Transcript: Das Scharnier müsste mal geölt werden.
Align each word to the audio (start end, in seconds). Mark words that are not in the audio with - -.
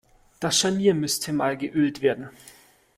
Das 0.39 0.57
Scharnier 0.57 0.95
müsste 0.95 1.31
mal 1.31 1.55
geölt 1.55 2.01
werden. 2.01 2.31